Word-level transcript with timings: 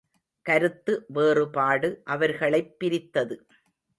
கருத்து 0.45 1.05
வேறுபாடு 1.07 2.01
அவர்களைப் 2.05 2.79
பிரித்தது. 2.79 3.37